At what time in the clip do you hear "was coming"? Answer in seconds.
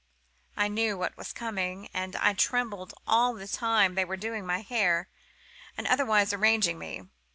1.15-1.87